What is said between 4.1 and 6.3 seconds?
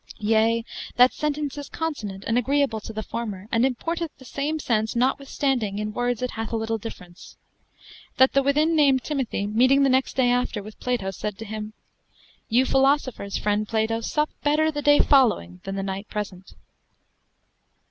the same sense notwithstanding in words